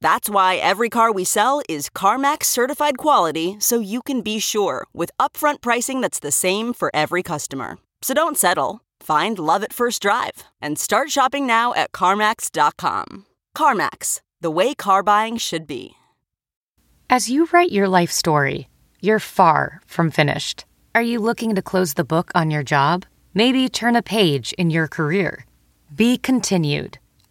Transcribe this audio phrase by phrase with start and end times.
[0.00, 4.86] That's why every car we sell is CarMax certified quality so you can be sure
[4.92, 7.78] with upfront pricing that's the same for every customer.
[8.02, 8.82] So don't settle.
[9.00, 13.26] Find love at first drive and start shopping now at CarMax.com.
[13.56, 15.94] CarMax, the way car buying should be.
[17.08, 18.68] As you write your life story,
[19.00, 20.64] you're far from finished.
[20.94, 23.04] Are you looking to close the book on your job?
[23.32, 25.46] Maybe turn a page in your career?
[25.94, 26.98] Be continued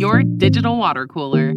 [0.00, 1.52] your digital water cooler.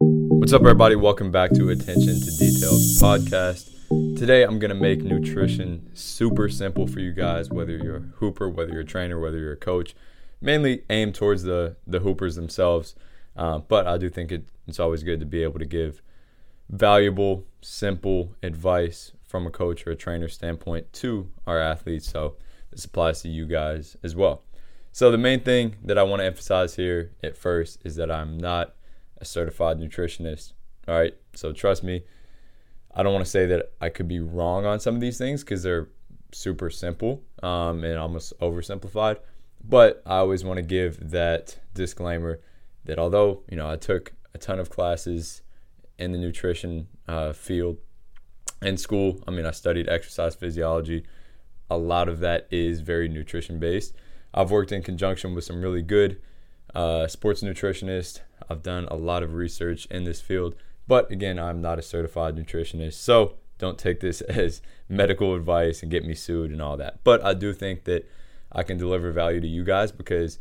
[0.00, 0.96] What's up, everybody?
[0.96, 3.70] Welcome back to Attention to Details podcast.
[4.18, 8.48] Today, I'm going to make nutrition super simple for you guys, whether you're a hooper,
[8.48, 9.94] whether you're a trainer, whether you're a coach.
[10.40, 12.96] Mainly aimed towards the, the hoopers themselves,
[13.36, 16.02] uh, but I do think it, it's always good to be able to give
[16.68, 22.10] valuable, simple advice from a coach or a trainer standpoint to our athletes.
[22.10, 22.38] So
[22.72, 24.42] this applies to you guys as well.
[24.92, 28.38] So the main thing that I want to emphasize here at first is that I'm
[28.38, 28.74] not
[29.18, 30.52] a certified nutritionist.
[30.86, 31.14] All right.
[31.34, 32.02] So trust me,
[32.94, 35.44] I don't want to say that I could be wrong on some of these things
[35.44, 35.88] because they're
[36.32, 39.18] super simple um, and almost oversimplified.
[39.62, 42.40] But I always want to give that disclaimer
[42.84, 45.42] that although you know I took a ton of classes
[45.98, 47.78] in the nutrition uh, field
[48.62, 51.04] in school, I mean I studied exercise physiology.
[51.70, 53.94] A lot of that is very nutrition based.
[54.38, 56.20] I've worked in conjunction with some really good
[56.72, 58.20] uh, sports nutritionists.
[58.48, 60.54] I've done a lot of research in this field,
[60.86, 65.90] but again, I'm not a certified nutritionist, so don't take this as medical advice and
[65.90, 67.02] get me sued and all that.
[67.02, 68.08] But I do think that
[68.52, 70.38] I can deliver value to you guys because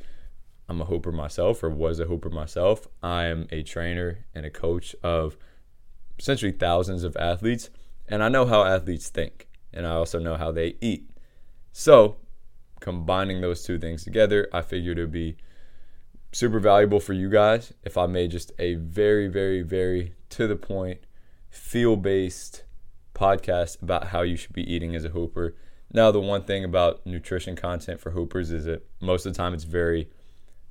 [0.69, 2.87] I'm a hooper myself or was a hooper myself.
[3.01, 5.37] I am a trainer and a coach of
[6.19, 7.71] essentially thousands of athletes,
[8.07, 11.09] and I know how athletes think, and I also know how they eat.
[11.71, 12.17] So,
[12.79, 15.37] combining those two things together, I figured it would be
[16.31, 20.55] super valuable for you guys if I made just a very, very, very to the
[20.55, 20.99] point,
[21.49, 22.63] feel based
[23.15, 25.55] podcast about how you should be eating as a hooper.
[25.91, 29.53] Now, the one thing about nutrition content for hoopers is that most of the time
[29.53, 30.09] it's very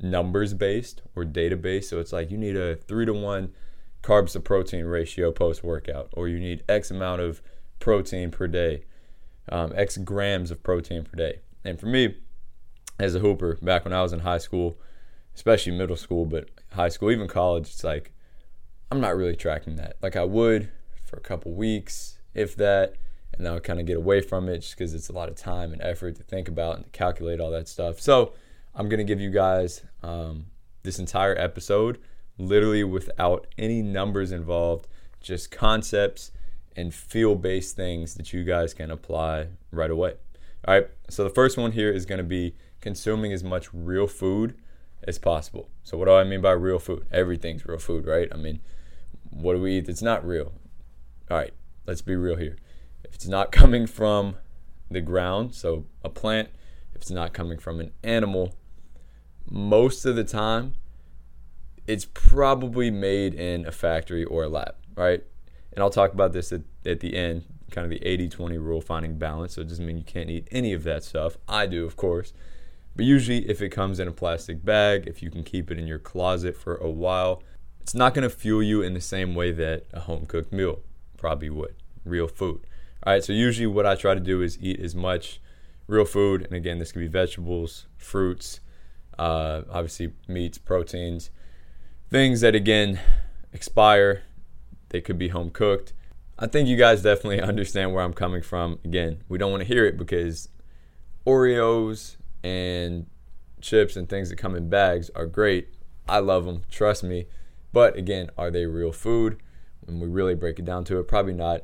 [0.00, 1.90] numbers based or data based.
[1.90, 3.52] So it's like you need a three to one
[4.02, 7.42] carbs to protein ratio post workout, or you need X amount of
[7.80, 8.84] protein per day,
[9.50, 11.40] um, X grams of protein per day.
[11.66, 12.16] And for me,
[12.98, 14.78] as a hooper, back when I was in high school,
[15.34, 18.12] especially middle school, but high school, even college, it's like
[18.90, 19.96] I'm not really tracking that.
[20.02, 20.70] Like I would
[21.04, 22.94] for a couple weeks, if that,
[23.36, 25.36] and then I'll kind of get away from it just because it's a lot of
[25.36, 28.00] time and effort to think about and to calculate all that stuff.
[28.00, 28.32] So
[28.74, 30.46] I'm gonna give you guys um,
[30.82, 31.98] this entire episode
[32.38, 34.86] literally without any numbers involved,
[35.20, 36.30] just concepts
[36.76, 40.14] and feel based things that you guys can apply right away.
[40.64, 44.06] All right, so the first one here is going to be consuming as much real
[44.06, 44.56] food
[45.04, 45.70] as possible.
[45.82, 47.06] So, what do I mean by real food?
[47.12, 48.28] Everything's real food, right?
[48.32, 48.60] I mean,
[49.30, 50.52] what do we eat that's not real?
[51.30, 51.52] All right,
[51.86, 52.56] let's be real here.
[53.04, 54.36] If it's not coming from
[54.90, 56.48] the ground, so a plant,
[56.94, 58.54] if it's not coming from an animal,
[59.48, 60.74] most of the time,
[61.86, 65.22] it's probably made in a factory or a lab, right?
[65.76, 68.80] And I'll talk about this at, at the end kind of the 80 20 rule,
[68.80, 69.54] finding balance.
[69.54, 71.36] So it doesn't mean you can't eat any of that stuff.
[71.48, 72.32] I do, of course.
[72.94, 75.86] But usually, if it comes in a plastic bag, if you can keep it in
[75.86, 77.42] your closet for a while,
[77.80, 80.80] it's not going to fuel you in the same way that a home cooked meal
[81.18, 81.74] probably would.
[82.04, 82.66] Real food.
[83.04, 85.40] All right, so usually what I try to do is eat as much
[85.86, 88.60] real food, and again, this could be vegetables, fruits,
[89.18, 91.30] uh, obviously meats, proteins,
[92.10, 92.98] things that again
[93.52, 94.22] expire.
[94.96, 95.92] They could be home cooked.
[96.38, 98.78] I think you guys definitely understand where I'm coming from.
[98.82, 100.48] Again, we don't want to hear it because
[101.26, 103.04] Oreos and
[103.60, 105.68] chips and things that come in bags are great.
[106.08, 107.26] I love them, trust me.
[107.74, 109.38] But again, are they real food?
[109.84, 111.60] When we really break it down to it, probably not.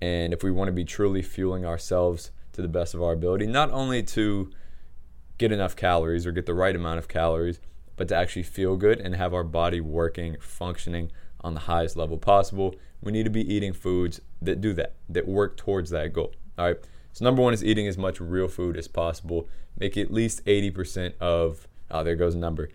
[0.00, 3.48] And if we want to be truly fueling ourselves to the best of our ability,
[3.48, 4.52] not only to
[5.36, 7.58] get enough calories or get the right amount of calories,
[7.96, 11.10] but to actually feel good and have our body working, functioning
[11.40, 15.26] on the highest level possible, we need to be eating foods that do that, that
[15.26, 16.32] work towards that goal.
[16.58, 16.76] All right.
[17.12, 19.48] So, number one is eating as much real food as possible.
[19.78, 22.68] Make at least 80% of, oh, there goes a number.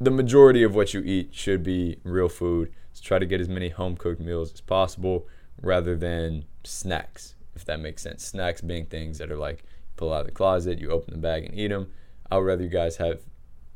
[0.00, 2.72] The majority of what you eat should be real food.
[2.92, 5.26] So, try to get as many home cooked meals as possible
[5.60, 8.24] rather than snacks, if that makes sense.
[8.24, 9.64] Snacks being things that are like
[9.96, 11.90] pull out of the closet, you open the bag and eat them.
[12.30, 13.20] I would rather you guys have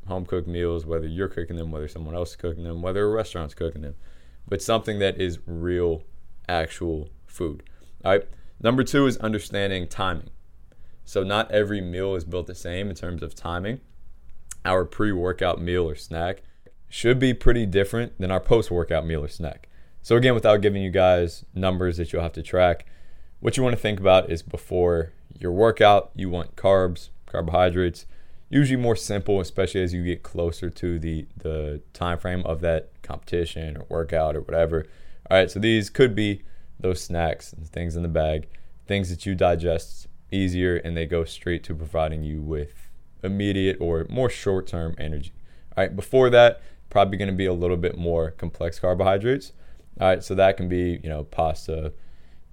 [0.07, 3.09] home cooked meals, whether you're cooking them, whether someone else is cooking them, whether a
[3.09, 3.95] restaurant's cooking them,
[4.49, 6.03] but something that is real,
[6.47, 7.63] actual food.
[8.03, 8.23] All right.
[8.61, 10.31] Number two is understanding timing.
[11.05, 13.79] So, not every meal is built the same in terms of timing.
[14.65, 16.43] Our pre workout meal or snack
[16.89, 19.69] should be pretty different than our post workout meal or snack.
[20.01, 22.85] So, again, without giving you guys numbers that you'll have to track,
[23.39, 28.05] what you want to think about is before your workout, you want carbs, carbohydrates,
[28.49, 32.98] usually more simple, especially as you get closer to the the time frame of that
[33.09, 34.85] competition or workout or whatever.
[35.29, 36.43] All right, so these could be
[36.79, 38.47] those snacks and things in the bag,
[38.87, 42.89] things that you digest easier and they go straight to providing you with
[43.23, 45.33] immediate or more short-term energy.
[45.75, 49.51] All right, before that, probably going to be a little bit more complex carbohydrates.
[49.99, 51.91] All right, so that can be, you know, pasta,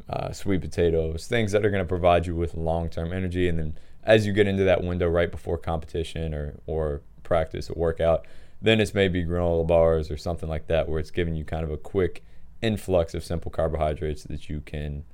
[0.09, 3.79] uh, sweet potatoes, things that are going to provide you with long-term energy and then
[4.07, 8.25] as you get into that window right before competition or, or practice or workout,
[8.61, 11.71] then it's maybe granola bars or something like that where it's giving you kind of
[11.71, 12.25] a quick
[12.63, 15.05] influx of simple carbohydrates that you can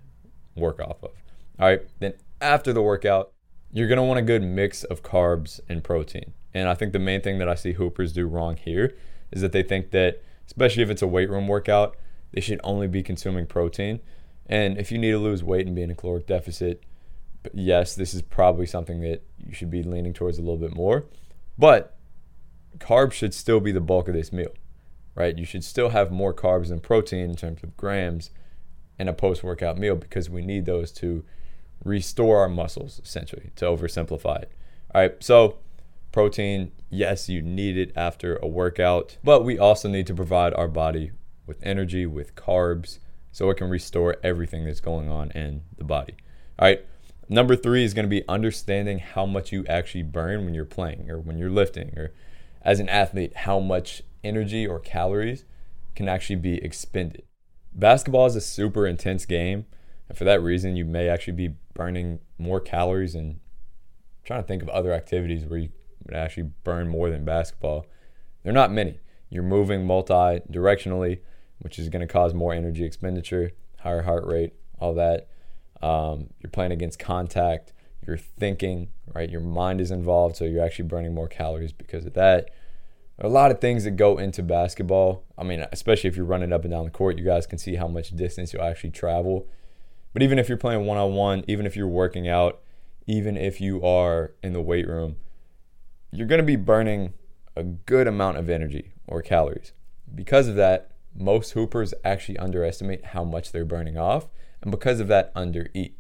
[0.54, 1.10] work off of.
[1.58, 3.32] All right, then after the workout,
[3.72, 6.32] you're to want a good mix of carbs and protein.
[6.54, 8.94] And I think the main thing that I see hoopers do wrong here
[9.30, 11.96] is that they think that, especially if it's a weight room workout,
[12.32, 14.00] they should only be consuming protein.
[14.46, 16.82] And if you need to lose weight and be in a caloric deficit,
[17.54, 21.04] yes, this is probably something that you should be leaning towards a little bit more.
[21.58, 21.96] But
[22.78, 24.52] carbs should still be the bulk of this meal,
[25.14, 25.36] right?
[25.36, 28.30] You should still have more carbs than protein in terms of grams
[28.98, 31.24] in a post workout meal because we need those to
[31.84, 34.52] restore our muscles, essentially, to oversimplify it.
[34.94, 35.58] All right, so
[36.12, 40.69] protein, yes, you need it after a workout, but we also need to provide our
[40.69, 41.12] body
[41.46, 42.98] with energy, with carbs,
[43.32, 46.14] so it can restore everything that's going on in the body.
[46.58, 46.84] All right,
[47.32, 51.10] Number three is going to be understanding how much you actually burn when you're playing
[51.10, 52.12] or when you're lifting or
[52.64, 55.44] as an athlete, how much energy or calories
[55.94, 57.22] can actually be expended.
[57.74, 59.66] Basketball is a super intense game.
[60.08, 64.46] And for that reason, you may actually be burning more calories and I'm trying to
[64.46, 65.70] think of other activities where you
[66.04, 67.86] would actually burn more than basketball.
[68.42, 69.00] They're not many.
[69.30, 71.20] You're moving multi directionally,
[71.60, 75.28] which is going to cause more energy expenditure, higher heart rate, all that.
[75.80, 77.72] Um, you're playing against contact.
[78.06, 79.31] You're thinking, right?
[79.31, 82.50] Your mind is involved, so you're actually burning more calories because of that.
[83.19, 85.25] A lot of things that go into basketball.
[85.38, 87.76] I mean, especially if you're running up and down the court, you guys can see
[87.76, 89.46] how much distance you'll actually travel.
[90.12, 92.60] But even if you're playing one on one, even if you're working out,
[93.06, 95.16] even if you are in the weight room,
[96.10, 97.14] you're going to be burning
[97.55, 99.72] a good amount of energy or calories.
[100.12, 104.26] Because of that, most hoopers actually underestimate how much they're burning off
[104.62, 105.93] and because of that, undereat.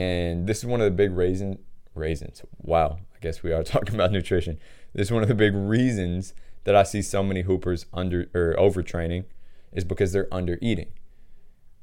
[0.00, 2.42] And this is one of the big raisins.
[2.62, 4.58] Wow, I guess we are talking about nutrition.
[4.94, 6.32] This is one of the big reasons
[6.64, 9.26] that I see so many hoopers under or overtraining
[9.74, 10.88] is because they're under eating,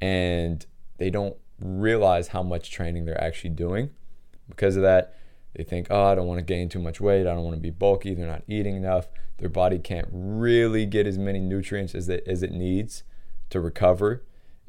[0.01, 0.65] and
[0.97, 3.91] they don't realize how much training they're actually doing.
[4.49, 5.15] Because of that,
[5.53, 7.21] they think, oh, I don't want to gain too much weight.
[7.21, 8.15] I don't want to be bulky.
[8.15, 9.09] They're not eating enough.
[9.37, 13.03] Their body can't really get as many nutrients as it, as it needs
[13.51, 14.23] to recover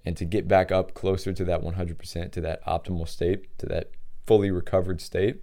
[0.05, 3.91] and to get back up closer to that 100% to that optimal state to that
[4.27, 5.43] fully recovered state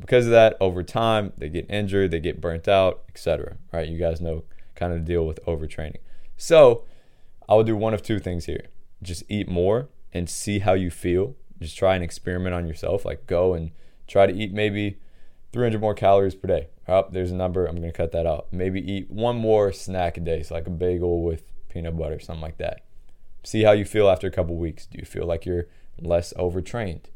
[0.00, 3.88] because of that over time they get injured they get burnt out etc right?
[3.88, 6.00] You guys know kind of deal with overtraining.
[6.36, 6.84] So
[7.48, 8.66] i will do one of two things here.
[9.02, 11.36] Just eat more and see how you feel.
[11.60, 13.04] Just try and experiment on yourself.
[13.04, 13.70] Like go and
[14.06, 14.98] try to eat maybe
[15.52, 16.68] 300 more calories per day.
[16.88, 17.66] Oh there's a number.
[17.66, 18.48] I'm going to cut that out.
[18.50, 22.42] Maybe eat one more snack a day so like a bagel with peanut butter something
[22.42, 22.83] like that
[23.44, 24.86] see how you feel after a couple weeks.
[24.86, 25.68] Do you feel like you're
[26.00, 27.10] less overtrained?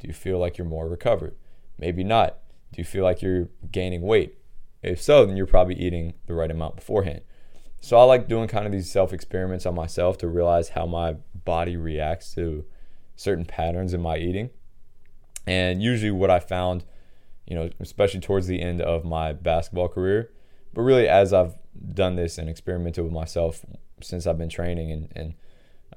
[0.00, 1.34] Do you feel like you're more recovered?
[1.78, 2.38] Maybe not.
[2.72, 4.38] Do you feel like you're gaining weight?
[4.82, 7.22] If so, then you're probably eating the right amount beforehand.
[7.80, 11.16] So I like doing kind of these self experiments on myself to realize how my
[11.44, 12.64] body reacts to
[13.16, 14.50] certain patterns in my eating.
[15.46, 16.84] And usually, what I found,
[17.46, 20.30] you know, especially towards the end of my basketball career,
[20.74, 21.54] but really as I've
[21.94, 23.64] done this and experimented with myself
[24.02, 25.34] since I've been training and, and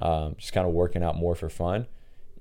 [0.01, 1.87] um, just kind of working out more for fun.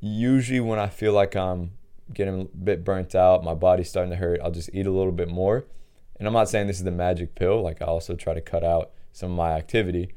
[0.00, 1.72] Usually, when I feel like I'm
[2.12, 5.12] getting a bit burnt out, my body's starting to hurt, I'll just eat a little
[5.12, 5.66] bit more.
[6.18, 7.62] And I'm not saying this is the magic pill.
[7.62, 10.14] Like I also try to cut out some of my activity,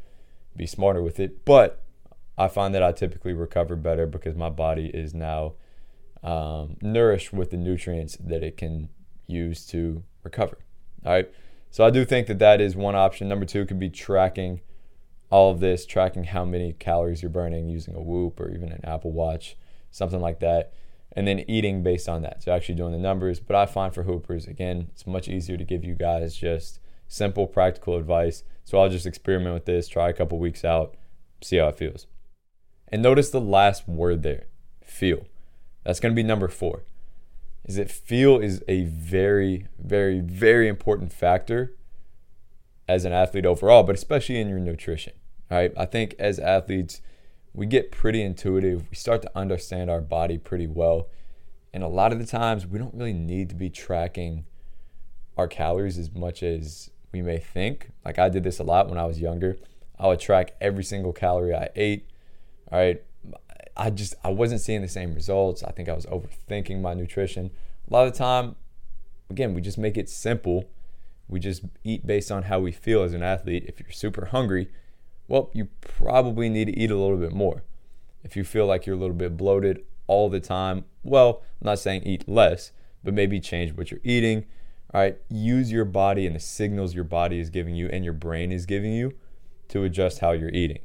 [0.56, 1.46] be smarter with it.
[1.46, 1.82] But
[2.38, 5.54] I find that I typically recover better because my body is now
[6.24, 8.90] um, nourished with the nutrients that it can
[9.28, 10.58] use to recover.
[11.06, 11.30] All right.
[11.70, 13.28] So I do think that that is one option.
[13.28, 14.62] Number two could be tracking
[15.34, 18.82] all of this, tracking how many calories you're burning using a Whoop or even an
[18.84, 19.58] Apple Watch,
[19.90, 20.72] something like that,
[21.14, 22.44] and then eating based on that.
[22.44, 23.40] So actually doing the numbers.
[23.40, 27.48] But I find for Hoopers, again, it's much easier to give you guys just simple,
[27.48, 28.44] practical advice.
[28.64, 30.94] So I'll just experiment with this, try a couple weeks out,
[31.42, 32.06] see how it feels.
[32.90, 34.46] And notice the last word there
[34.84, 35.26] feel.
[35.84, 36.84] That's going to be number four.
[37.66, 41.74] Is that feel is a very, very, very important factor
[42.88, 45.14] as an athlete overall, but especially in your nutrition.
[45.50, 45.72] Right?
[45.78, 47.02] I think as athletes,
[47.54, 48.90] we get pretty intuitive.
[48.90, 51.10] We start to understand our body pretty well.
[51.74, 54.46] And a lot of the times, we don't really need to be tracking
[55.38, 57.92] our calories as much as we may think.
[58.04, 59.58] Like I did this a lot when I was younger.
[60.00, 62.10] I would track every single calorie I ate.
[62.72, 63.02] All right.
[63.76, 65.64] I just I wasn't seeing the same results.
[65.64, 67.52] I think I was overthinking my nutrition.
[67.90, 68.56] A lot of the time,
[69.30, 70.66] again, we just make it simple.
[71.28, 73.66] We just eat based on how we feel as an athlete.
[73.68, 74.70] If you're super hungry,
[75.28, 77.64] well, you probably need to eat a little bit more.
[78.24, 81.80] If you feel like you're a little bit bloated all the time, well, I'm not
[81.80, 82.72] saying eat less,
[83.04, 84.46] but maybe change what you're eating.
[84.94, 88.14] All right, use your body and the signals your body is giving you and your
[88.14, 89.14] brain is giving you
[89.70, 90.80] to adjust how you're eating.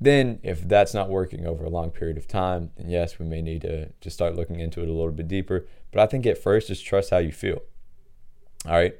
[0.00, 3.42] Then, if that's not working over a long period of time, then yes, we may
[3.42, 5.66] need to just start looking into it a little bit deeper.
[5.90, 7.62] But I think at first, just trust how you feel.
[8.64, 8.96] All right.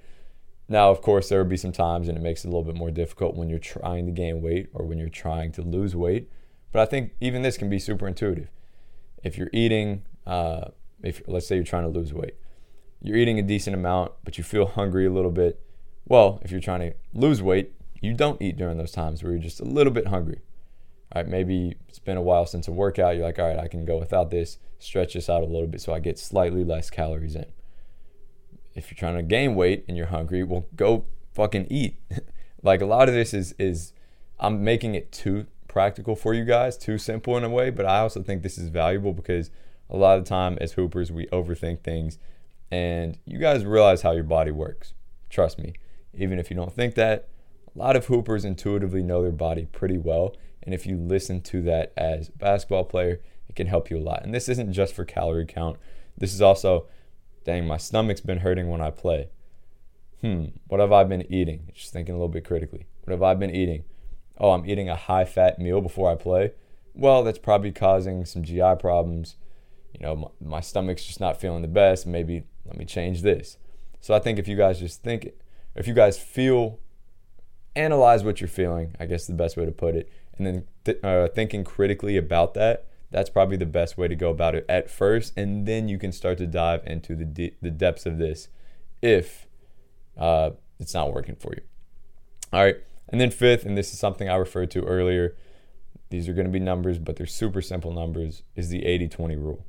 [0.69, 2.77] Now, of course, there will be some times, and it makes it a little bit
[2.77, 6.31] more difficult when you're trying to gain weight or when you're trying to lose weight.
[6.73, 8.51] But I think even this can be super intuitive.
[9.25, 10.69] If you're eating, uh,
[11.03, 12.35] if let's say you're trying to lose weight,
[13.01, 15.61] you're eating a decent amount, but you feel hungry a little bit.
[16.07, 19.43] Well, if you're trying to lose weight, you don't eat during those times where you're
[19.43, 20.43] just a little bit hungry.
[21.15, 23.17] All right, maybe it's been a while since a workout.
[23.17, 25.81] You're like, all right, I can go without this, stretch this out a little bit
[25.81, 27.47] so I get slightly less calories in.
[28.75, 31.97] If you're trying to gain weight and you're hungry, well, go fucking eat.
[32.63, 33.93] like a lot of this is is
[34.39, 38.01] I'm making it too practical for you guys, too simple in a way, but I
[38.01, 39.51] also think this is valuable because
[39.91, 42.19] a lot of the time as hoopers we overthink things
[42.71, 44.93] and you guys realize how your body works.
[45.31, 45.75] Trust me.
[46.15, 47.29] Even if you don't think that,
[47.75, 50.35] a lot of hoopers intuitively know their body pretty well
[50.69, 54.05] and if you listen to that as a basketball player, it can help you a
[54.05, 54.23] lot.
[54.23, 55.79] And this isn't just for calorie count.
[56.19, 56.87] This is also,
[57.49, 59.31] dang, my stomach's been hurting when I play.
[60.21, 61.71] Hmm, what have I been eating?
[61.75, 62.85] Just thinking a little bit critically.
[63.05, 63.85] What have I been eating?
[64.37, 66.53] Oh, I'm eating a high fat meal before I play.
[66.95, 69.37] Well, that's probably causing some GI problems.
[69.95, 72.07] You know, my, my stomach's just not feeling the best.
[72.07, 73.57] Maybe let me change this.
[74.03, 75.31] So I think if you guys just think,
[75.75, 76.79] if you guys feel,
[77.75, 81.03] analyze what you're feeling, I guess the best way to put it, and then th-
[81.03, 84.91] uh, thinking critically about that that's probably the best way to go about it at
[84.91, 88.49] first and then you can start to dive into the, de- the depths of this
[89.01, 89.47] if
[90.17, 91.63] uh, it's not working for you.
[92.53, 92.77] All right
[93.09, 95.35] and then fifth and this is something i referred to earlier
[96.11, 99.67] these are going to be numbers but they're super simple numbers is the 80-20 rule.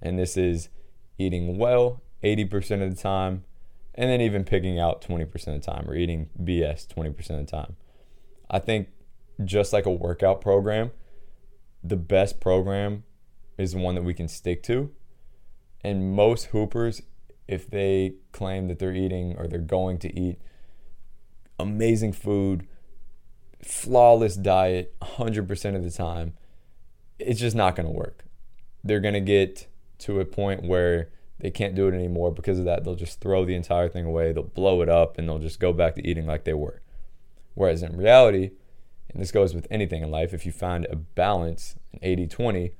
[0.00, 0.68] And this is
[1.18, 3.44] eating well 80% of the time
[3.94, 7.50] and then even picking out 20% of the time or eating bs 20% of the
[7.50, 7.76] time.
[8.50, 8.88] I think
[9.44, 10.90] just like a workout program,
[11.82, 13.04] the best program
[13.56, 14.90] is the one that we can stick to.
[15.82, 17.02] And most hoopers,
[17.46, 20.38] if they claim that they're eating or they're going to eat
[21.58, 22.66] amazing food,
[23.62, 26.34] flawless diet 100% of the time,
[27.18, 28.24] it's just not going to work.
[28.84, 29.66] They're going to get
[30.00, 32.84] to a point where they can't do it anymore because of that.
[32.84, 35.72] They'll just throw the entire thing away, they'll blow it up, and they'll just go
[35.72, 36.82] back to eating like they were.
[37.54, 38.50] Whereas in reality,
[39.10, 42.72] and this goes with anything in life, if you find a balance, an 80 20,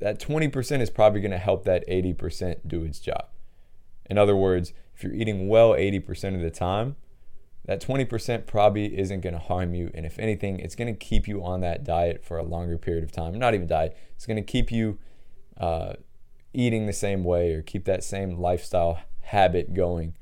[0.00, 3.26] that 20% is probably going to help that 80% do its job.
[4.10, 6.96] In other words, if you're eating well 80% of the time,
[7.64, 9.90] that 20% probably isn't going to harm you.
[9.94, 13.02] And if anything, it's going to keep you on that diet for a longer period
[13.02, 13.38] of time.
[13.38, 14.98] Not even diet, it's going to keep you
[15.56, 15.94] uh,
[16.52, 20.14] eating the same way or keep that same lifestyle habit going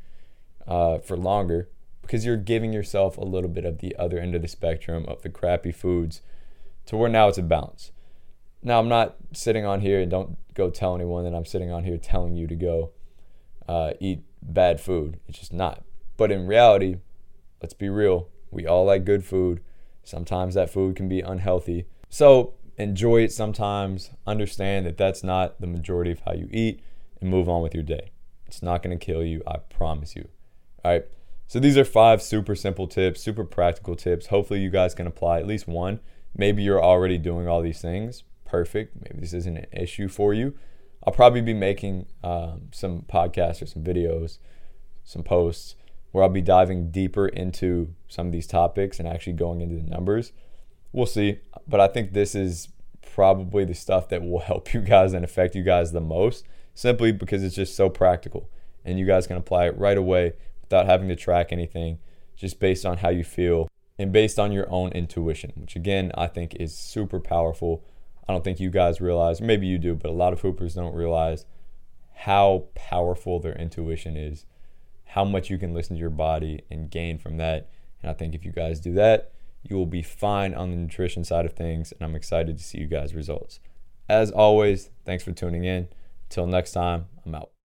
[0.66, 1.69] uh, for longer
[2.02, 5.23] because you're giving yourself a little bit of the other end of the spectrum of
[5.23, 6.21] the crappy foods
[6.87, 7.92] to where now it's a balance.
[8.62, 11.85] Now, I'm not sitting on here and don't go tell anyone that I'm sitting on
[11.85, 12.90] here telling you to go
[13.68, 15.18] uh, eat bad food.
[15.28, 15.82] It's just not.
[16.16, 16.97] But in reality,
[17.61, 18.28] let's be real.
[18.50, 19.61] We all like good food.
[20.04, 21.87] Sometimes that food can be unhealthy.
[22.09, 24.11] So enjoy it sometimes.
[24.26, 26.80] Understand that that's not the majority of how you eat
[27.21, 28.11] and move on with your day.
[28.47, 30.28] It's not going to kill you, I promise you.
[30.85, 31.04] All right.
[31.52, 34.28] So these are five super simple tips, super practical tips.
[34.28, 36.00] Hopefully you guys can apply at least one.
[36.35, 38.25] Maybe you're already doing all these things.
[38.47, 38.97] Perfect.
[39.02, 40.54] Maybe this isn't an issue for you.
[41.04, 44.38] I'll probably be making um, some podcasts or some videos,
[45.04, 45.75] some posts
[46.12, 49.90] where I'll be diving deeper into some of these topics and actually going into the
[49.90, 50.32] numbers.
[50.90, 51.40] We'll see.
[51.68, 52.68] But I think this is
[53.14, 57.12] probably the stuff that will help you guys and affect you guys the most simply
[57.12, 58.49] because it's just so practical
[58.87, 60.32] and you guys can apply it right away
[60.73, 61.99] without having to track anything,
[62.35, 66.26] just based on how you feel and based on your own intuition, which again, I
[66.29, 67.85] think is super powerful.
[68.26, 70.95] I don't think you guys realize, maybe you do, but a lot of hoopers don't
[70.95, 71.45] realize
[72.14, 74.47] how powerful their intuition is,
[75.05, 77.69] how much you can listen to your body and gain from that.
[78.00, 79.31] And I think if you guys do that,
[79.62, 81.93] you will be fine on the nutrition side of things.
[81.93, 83.61] And I'm excited to see you guys' results.
[84.09, 85.88] As always, thanks for tuning in.
[86.31, 87.51] Until next time, I'm out.